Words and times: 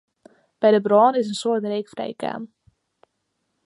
By 0.61 0.69
de 0.75 0.81
brân 0.85 1.17
is 1.19 1.29
in 1.31 1.37
soad 1.41 1.63
reek 1.71 1.87
frijkaam. 1.93 2.43